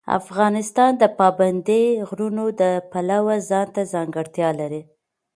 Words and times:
افغانستان 0.19 0.91
د 1.01 1.03
پابندی 1.19 1.83
غرونه 2.09 2.43
د 2.61 2.63
پلوه 2.91 3.35
ځانته 3.49 3.81
ځانګړتیا 3.93 4.49
لري. 4.59 4.81